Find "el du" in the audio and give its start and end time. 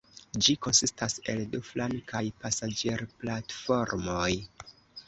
1.35-1.61